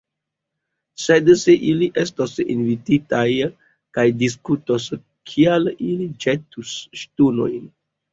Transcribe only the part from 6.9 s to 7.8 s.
ŝtonojn?